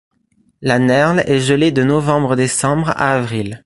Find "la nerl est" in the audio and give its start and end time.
0.63-1.37